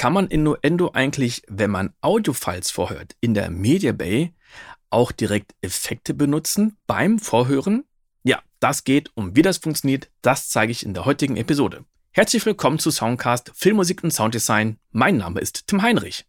[0.00, 4.32] Kann man in Nuendo eigentlich, wenn man Audiofiles vorhört, in der Media Bay
[4.88, 7.84] auch direkt Effekte benutzen beim Vorhören?
[8.22, 11.84] Ja, das geht und wie das funktioniert, das zeige ich in der heutigen Episode.
[12.12, 14.78] Herzlich willkommen zu Soundcast Filmmusik und Sounddesign.
[14.90, 16.24] Mein Name ist Tim Heinrich.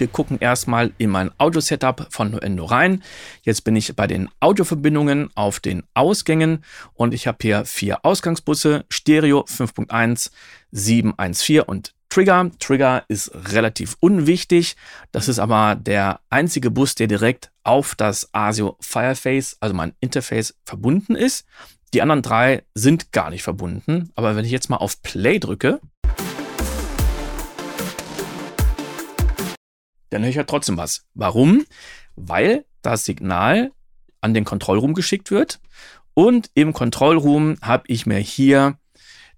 [0.00, 3.02] Wir gucken erstmal in mein Audio-Setup von Nuendo rein.
[3.42, 6.64] Jetzt bin ich bei den Audioverbindungen auf den Ausgängen
[6.94, 10.30] und ich habe hier vier Ausgangsbusse, Stereo 5.1,
[10.72, 12.50] 714 und Trigger.
[12.58, 14.74] Trigger ist relativ unwichtig.
[15.12, 20.54] Das ist aber der einzige Bus, der direkt auf das ASIO Fireface, also mein Interface,
[20.64, 21.44] verbunden ist.
[21.92, 24.12] Die anderen drei sind gar nicht verbunden.
[24.14, 25.78] Aber wenn ich jetzt mal auf Play drücke,
[30.10, 31.06] dann höre ich ja trotzdem was.
[31.14, 31.64] Warum?
[32.16, 33.72] Weil das Signal
[34.20, 35.60] an den Kontrollraum geschickt wird
[36.14, 38.78] und im Kontrollraum habe ich mir hier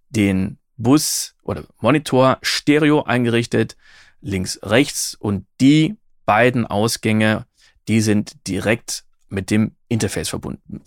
[0.08, 3.76] den Bus oder Monitor Stereo eingerichtet,
[4.20, 7.46] links, rechts und die beiden Ausgänge,
[7.88, 10.82] die sind direkt mit dem Interface verbunden.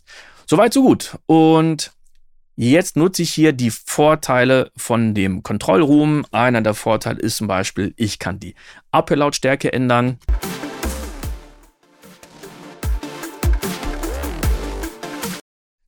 [0.48, 1.18] Soweit, so gut.
[1.26, 1.92] Und
[2.58, 6.26] Jetzt nutze ich hier die Vorteile von dem Kontrollroom.
[6.32, 8.56] Einer der Vorteile ist zum Beispiel, ich kann die
[8.92, 10.20] Abhörlautstärke ändern.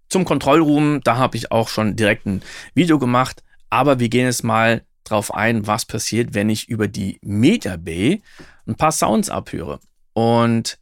[0.09, 2.41] Zum Kontrollroom, da habe ich auch schon direkt ein
[2.73, 7.17] Video gemacht, aber wir gehen jetzt mal drauf ein, was passiert, wenn ich über die
[7.21, 8.21] Media Bay
[8.67, 9.79] ein paar Sounds abhöre.
[10.11, 10.79] Und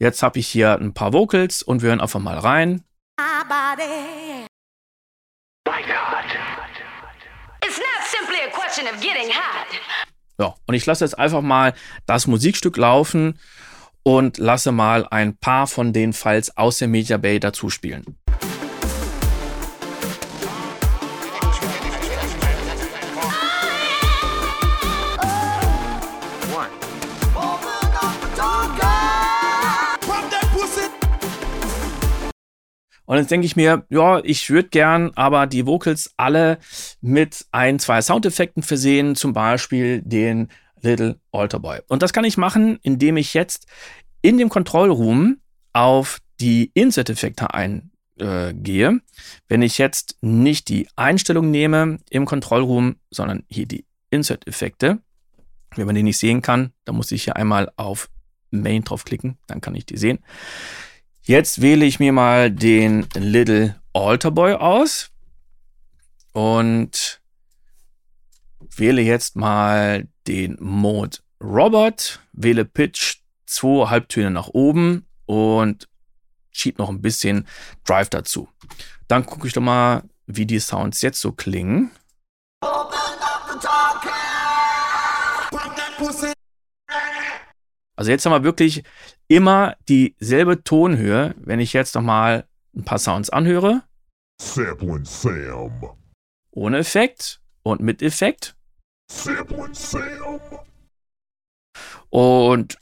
[0.00, 2.82] jetzt habe ich hier ein paar Vocals und wir hören einfach mal rein.
[10.38, 11.74] Ja, und ich lasse jetzt einfach mal
[12.06, 13.38] das Musikstück laufen
[14.02, 18.16] und lasse mal ein paar von den Files aus der Media Bay dazu spielen.
[33.10, 36.60] Und jetzt denke ich mir, ja, ich würde gern aber die Vocals alle
[37.00, 40.46] mit ein, zwei Soundeffekten versehen, zum Beispiel den
[40.80, 41.80] Little Alter Boy.
[41.88, 43.66] Und das kann ich machen, indem ich jetzt
[44.22, 45.38] in dem Control Room
[45.72, 48.90] auf die Insert-Effekte eingehe.
[48.90, 49.00] Äh,
[49.48, 55.00] Wenn ich jetzt nicht die Einstellung nehme im Control Room, sondern hier die Insert-Effekte,
[55.74, 58.08] wenn man die nicht sehen kann, dann muss ich hier einmal auf
[58.52, 60.20] Main draufklicken, dann kann ich die sehen.
[61.22, 65.10] Jetzt wähle ich mir mal den Little Alter Boy aus
[66.32, 67.20] und
[68.76, 75.88] wähle jetzt mal den Mode Robot, wähle Pitch zwei Halbtöne nach oben und
[76.50, 77.46] schiebe noch ein bisschen
[77.84, 78.48] Drive dazu.
[79.08, 81.90] Dann gucke ich doch mal, wie die Sounds jetzt so klingen.
[88.00, 88.82] Also jetzt haben wir wirklich
[89.28, 93.82] immer dieselbe Tonhöhe, wenn ich jetzt nochmal ein paar Sounds anhöre.
[94.40, 95.96] Sam.
[96.50, 98.56] Ohne Effekt und mit Effekt.
[99.12, 99.46] Sam.
[102.08, 102.78] Und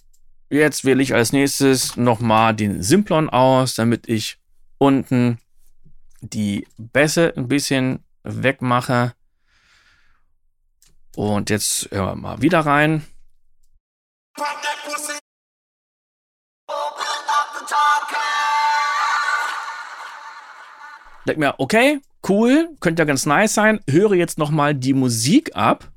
[0.50, 4.38] jetzt wähle ich als nächstes nochmal den Simplon aus, damit ich
[4.78, 5.40] unten
[6.20, 9.14] die Bässe ein bisschen wegmache.
[11.16, 13.04] Und jetzt hören wir mal wieder rein.
[21.28, 23.80] Denk mir, okay, cool, könnte ja ganz nice sein.
[23.86, 25.92] Höre jetzt nochmal die Musik ab.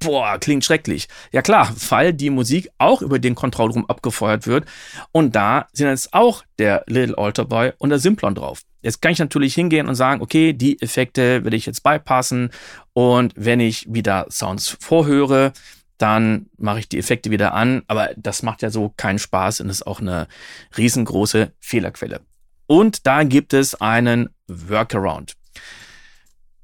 [0.00, 1.06] Boah, klingt schrecklich.
[1.30, 4.64] Ja klar, weil die Musik auch über den Kontrollraum abgefeuert wird.
[5.12, 8.62] Und da sind jetzt auch der Little Alter Boy und der Simplon drauf.
[8.82, 12.50] Jetzt kann ich natürlich hingehen und sagen, okay, die Effekte will ich jetzt bypassen.
[12.94, 15.52] Und wenn ich wieder Sounds vorhöre,
[15.98, 17.82] dann mache ich die Effekte wieder an.
[17.88, 20.28] Aber das macht ja so keinen Spaß und ist auch eine
[20.76, 22.20] riesengroße Fehlerquelle.
[22.66, 25.34] Und da gibt es einen Workaround.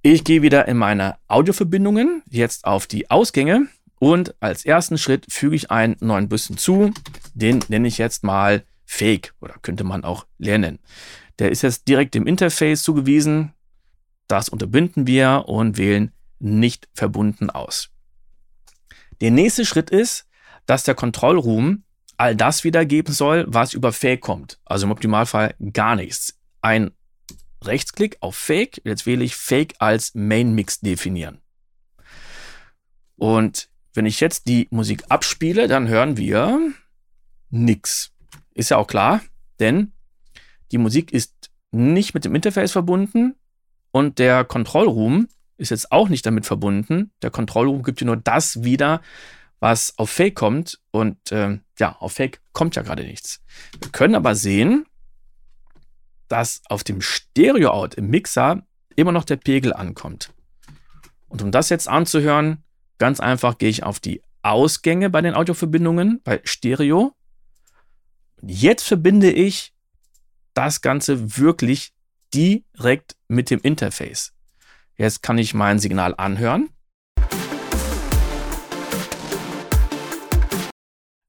[0.03, 5.57] Ich gehe wieder in meine Audioverbindungen, jetzt auf die Ausgänge und als ersten Schritt füge
[5.57, 6.93] ich einen neuen Bus hinzu.
[7.33, 10.79] Den nenne ich jetzt mal Fake oder könnte man auch lernen.
[11.39, 13.55] Der ist jetzt direkt dem Interface zugewiesen.
[14.29, 17.94] Das unterbinden wir und wählen nicht verbunden aus.
[19.21, 20.27] Der nächste Schritt ist,
[20.67, 21.85] dass der Kontrollroom
[22.17, 24.61] all das wiedergeben soll, was über Fake kommt.
[24.65, 26.39] Also im Optimalfall gar nichts.
[26.61, 26.93] Ein
[27.63, 28.81] Rechtsklick auf Fake.
[28.85, 31.41] Jetzt wähle ich Fake als Main Mix definieren.
[33.17, 36.73] Und wenn ich jetzt die Musik abspiele, dann hören wir
[37.51, 38.13] nix.
[38.55, 39.21] Ist ja auch klar,
[39.61, 39.93] denn
[40.73, 43.35] die Musik ist nicht mit dem Interface verbunden
[43.93, 47.13] und der Control Room ist jetzt auch nicht damit verbunden.
[47.23, 49.01] Der Control Room gibt dir nur das wieder,
[49.61, 50.81] was auf Fake kommt.
[50.91, 53.41] Und äh, ja, auf Fake kommt ja gerade nichts.
[53.81, 54.87] Wir können aber sehen,
[56.29, 58.67] dass auf dem Stereo-Out im Mixer
[58.97, 60.33] immer noch der Pegel ankommt.
[61.29, 62.63] Und um das jetzt anzuhören,
[62.99, 67.15] ganz einfach gehe ich auf die Ausgänge bei den Audioverbindungen bei Stereo.
[68.43, 69.73] Jetzt verbinde ich
[70.53, 71.93] das Ganze wirklich
[72.35, 74.34] direkt mit dem Interface.
[74.97, 76.69] Jetzt kann ich mein Signal anhören.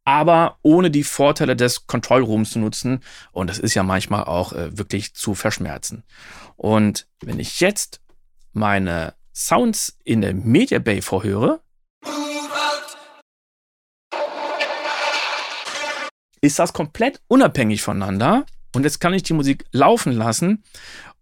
[0.08, 3.00] aber ohne die Vorteile des Control Rooms zu nutzen.
[3.32, 6.04] Und das ist ja manchmal auch äh, wirklich zu verschmerzen.
[6.56, 8.02] Und wenn ich jetzt
[8.54, 11.60] meine Sounds in der Media Bay vorhöre,
[16.40, 18.46] ist das komplett unabhängig voneinander.
[18.76, 20.64] Und jetzt kann ich die Musik laufen lassen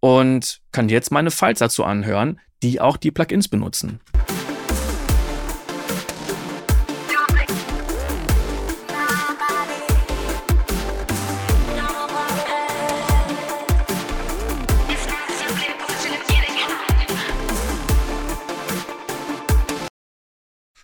[0.04, 4.02] und kann jetzt meine Files dazu anhören, die auch die Plugins benutzen.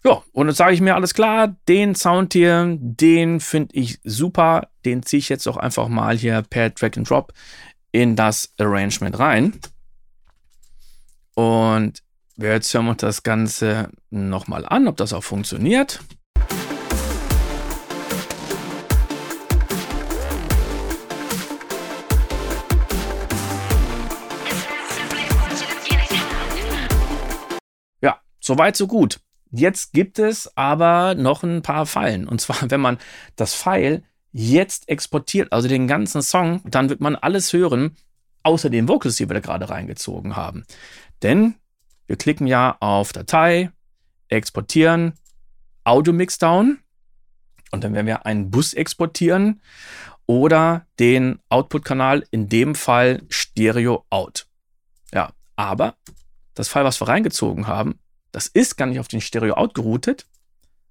[0.05, 4.69] Ja, und jetzt sage ich mir, alles klar, den Sound hier, den finde ich super.
[4.85, 7.33] Den ziehe ich jetzt auch einfach mal hier per Drag and Drop
[7.91, 9.59] in das Arrangement rein.
[11.35, 12.03] Und
[12.37, 15.99] jetzt hören wir uns das Ganze nochmal an, ob das auch funktioniert.
[28.01, 29.19] Ja, soweit, so gut.
[29.51, 32.27] Jetzt gibt es aber noch ein paar Fallen.
[32.27, 32.97] Und zwar, wenn man
[33.35, 37.95] das File jetzt exportiert, also den ganzen Song, dann wird man alles hören,
[38.43, 40.65] außer den Vocals, die wir da gerade reingezogen haben.
[41.21, 41.55] Denn
[42.07, 43.71] wir klicken ja auf Datei,
[44.29, 45.13] exportieren,
[45.83, 46.79] Audio Mixdown
[47.71, 49.61] und dann werden wir einen Bus exportieren
[50.25, 54.47] oder den Output-Kanal, in dem Fall Stereo Out.
[55.13, 55.95] Ja, aber
[56.53, 57.99] das File, was wir reingezogen haben,
[58.31, 60.27] das ist gar nicht auf den Stereo-Out geroutet,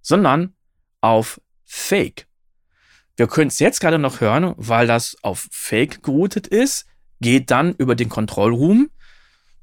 [0.03, 0.55] sondern
[1.01, 2.28] auf Fake.
[3.19, 6.87] Wir können es jetzt gerade noch hören, weil das auf Fake geroutet ist,
[7.21, 8.91] geht dann über den Control Room,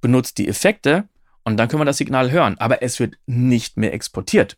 [0.02, 1.08] benutzt die Effekte
[1.46, 2.58] und dann können wir das Signal hören.
[2.58, 4.58] Aber es wird nicht mehr exportiert.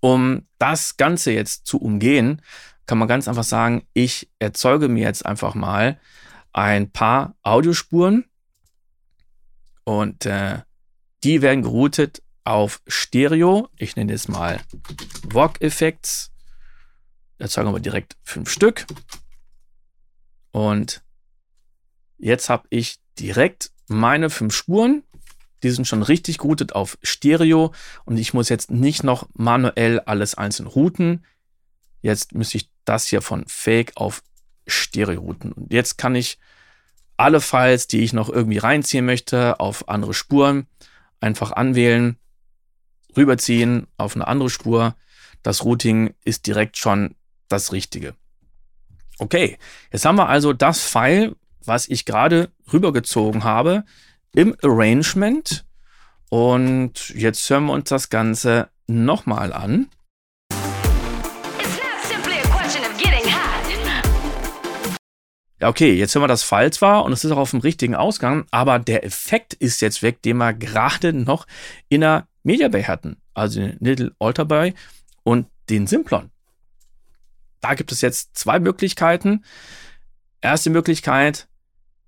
[0.00, 2.42] Um das Ganze jetzt zu umgehen,
[2.86, 6.00] kann man ganz einfach sagen, ich erzeuge mir jetzt einfach mal
[6.52, 8.24] ein paar Audiospuren
[9.84, 10.58] und äh,
[11.22, 13.68] die werden geroutet auf Stereo.
[13.76, 14.58] Ich nenne es mal
[15.30, 16.33] VOG Effects.
[17.38, 18.86] Da zeigen wir direkt fünf Stück.
[20.52, 21.02] Und
[22.18, 25.02] jetzt habe ich direkt meine fünf Spuren.
[25.62, 27.72] Die sind schon richtig geroutet auf Stereo
[28.04, 31.24] und ich muss jetzt nicht noch manuell alles einzeln routen.
[32.02, 34.22] Jetzt müsste ich das hier von Fake auf
[34.66, 35.52] Stereo routen.
[35.52, 36.38] Und jetzt kann ich
[37.16, 40.66] alle Files, die ich noch irgendwie reinziehen möchte, auf andere Spuren
[41.20, 42.18] einfach anwählen,
[43.16, 44.94] rüberziehen auf eine andere Spur.
[45.42, 47.14] Das Routing ist direkt schon
[47.54, 48.14] das Richtige.
[49.18, 49.58] Okay,
[49.92, 53.84] jetzt haben wir also das File, was ich gerade rübergezogen habe,
[54.34, 55.64] im Arrangement.
[56.30, 59.88] Und jetzt hören wir uns das Ganze nochmal an.
[65.60, 67.94] Ja, okay, jetzt hören wir das Fall zwar und es ist auch auf dem richtigen
[67.94, 71.46] Ausgang, aber der Effekt ist jetzt weg, den wir gerade noch
[71.88, 73.16] in der Media Bay hatten.
[73.32, 74.74] Also den Little Alter Bay
[75.22, 76.30] und den Simplon.
[77.64, 79.42] Da gibt es jetzt zwei Möglichkeiten.
[80.42, 81.48] Erste Möglichkeit,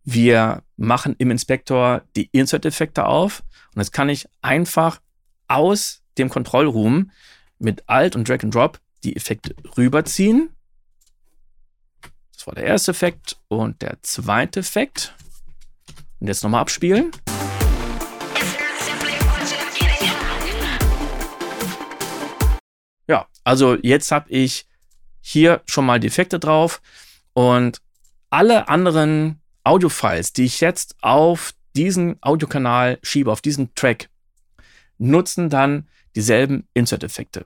[0.04, 3.42] wir machen im Inspektor die Insert-Effekte auf
[3.74, 5.00] und jetzt kann ich einfach
[5.48, 7.10] aus dem Control Room
[7.58, 10.50] mit Alt und Drag and Drop die Effekte rüberziehen
[12.36, 15.14] das war der erste Effekt und der zweite Effekt.
[16.20, 17.10] Und jetzt nochmal abspielen.
[23.08, 24.65] Ja, also jetzt habe ich
[25.28, 26.80] hier schon mal die Effekte drauf
[27.32, 27.82] und
[28.30, 34.08] alle anderen Audiofiles, die ich jetzt auf diesen Audiokanal schiebe, auf diesen Track,
[34.98, 37.44] nutzen dann dieselben Insert-Effekte.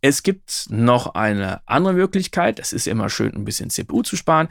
[0.00, 2.58] Es gibt noch eine andere Möglichkeit.
[2.60, 4.48] Es ist immer schön, ein bisschen CPU zu sparen.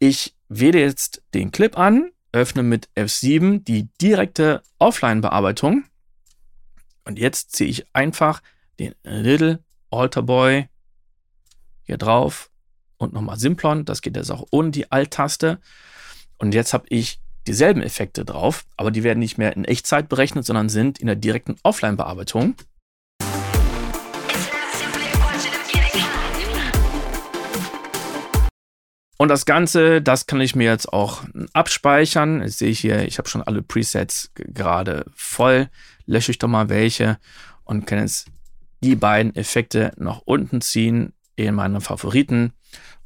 [0.00, 5.84] Ich wähle jetzt den Clip an, öffne mit F7 die direkte Offline-Bearbeitung.
[7.04, 8.42] Und jetzt ziehe ich einfach
[8.80, 10.68] den Little Alter Boy
[11.84, 12.50] hier drauf
[12.96, 13.84] und nochmal Simplon.
[13.84, 15.60] Das geht jetzt auch ohne die Alt-Taste.
[16.38, 20.44] Und jetzt habe ich dieselben Effekte drauf, aber die werden nicht mehr in Echtzeit berechnet,
[20.44, 22.56] sondern sind in der direkten Offline-Bearbeitung.
[29.16, 31.22] Und das Ganze, das kann ich mir jetzt auch
[31.52, 32.42] abspeichern.
[32.42, 35.68] Jetzt sehe ich hier, ich habe schon alle Presets gerade voll.
[36.04, 37.18] Lösche ich doch mal welche
[37.62, 38.26] und kann jetzt
[38.82, 42.52] die beiden Effekte nach unten ziehen in meine Favoriten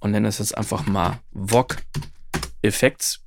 [0.01, 1.77] und nenne es jetzt einfach mal VOG
[2.63, 3.21] Effects.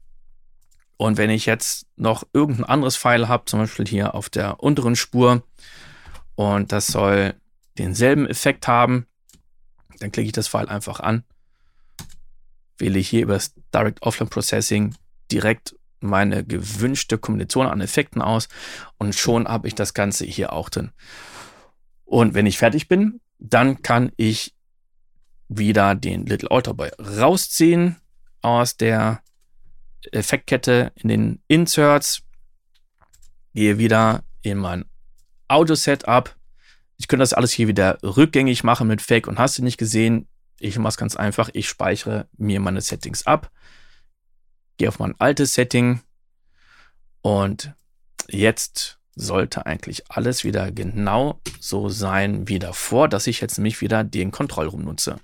[0.98, 4.96] Und wenn ich jetzt noch irgendein anderes Pfeil habe, zum Beispiel hier auf der unteren
[4.96, 5.44] Spur,
[6.36, 7.36] und das soll
[7.78, 9.08] denselben Effekt haben,
[10.00, 11.24] dann klicke ich das Pfeil einfach an,
[12.78, 14.96] wähle ich hier über das Direct Offline Processing
[15.32, 18.48] direkt meine gewünschte Kombination an Effekten aus
[18.98, 20.92] und schon habe ich das Ganze hier auch drin.
[22.06, 24.56] Und wenn ich fertig bin, dann kann ich
[25.58, 27.98] wieder den Little Alter Boy rausziehen
[28.42, 29.22] aus der
[30.12, 32.24] Effektkette in den Inserts,
[33.54, 34.86] gehe wieder in mein
[35.48, 36.36] Audio-Setup.
[36.98, 40.28] Ich könnte das alles hier wieder rückgängig machen mit Fake und hast du nicht gesehen.
[40.60, 41.50] Ich mache es ganz einfach.
[41.54, 43.52] Ich speichere mir meine Settings ab,
[44.78, 46.02] gehe auf mein altes Setting
[47.22, 47.74] und
[48.30, 54.04] jetzt sollte eigentlich alles wieder genau so sein wie davor, dass ich jetzt nämlich wieder
[54.04, 55.20] den Kontrollraum nutze.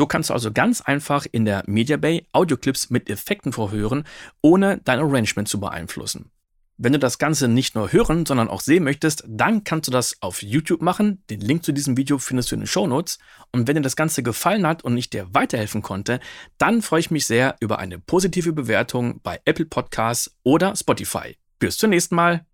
[0.00, 4.04] So kannst du also ganz einfach in der Media Bay Audioclips mit Effekten vorhören,
[4.40, 6.30] ohne dein Arrangement zu beeinflussen.
[6.78, 10.16] Wenn du das Ganze nicht nur hören, sondern auch sehen möchtest, dann kannst du das
[10.22, 11.22] auf YouTube machen.
[11.28, 13.18] Den Link zu diesem Video findest du in den Show Notes.
[13.52, 16.18] Und wenn dir das Ganze gefallen hat und ich dir weiterhelfen konnte,
[16.56, 21.36] dann freue ich mich sehr über eine positive Bewertung bei Apple Podcasts oder Spotify.
[21.58, 22.46] Bis zum nächsten Mal.